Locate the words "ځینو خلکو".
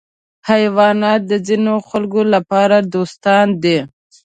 1.47-2.21